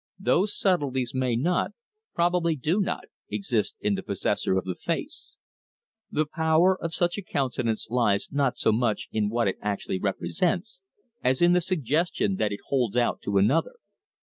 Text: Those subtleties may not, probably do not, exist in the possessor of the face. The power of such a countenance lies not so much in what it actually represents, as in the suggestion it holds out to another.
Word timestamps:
Those 0.17 0.57
subtleties 0.57 1.13
may 1.13 1.35
not, 1.35 1.73
probably 2.15 2.55
do 2.55 2.79
not, 2.81 3.03
exist 3.29 3.75
in 3.81 3.93
the 3.93 4.01
possessor 4.01 4.57
of 4.57 4.65
the 4.65 4.73
face. 4.73 5.35
The 6.09 6.25
power 6.25 6.75
of 6.83 6.91
such 6.95 7.19
a 7.19 7.21
countenance 7.21 7.87
lies 7.91 8.27
not 8.31 8.57
so 8.57 8.71
much 8.71 9.09
in 9.11 9.29
what 9.29 9.47
it 9.47 9.59
actually 9.61 9.99
represents, 9.99 10.81
as 11.23 11.39
in 11.39 11.53
the 11.53 11.61
suggestion 11.61 12.35
it 12.41 12.59
holds 12.69 12.97
out 12.97 13.21
to 13.25 13.37
another. 13.37 13.75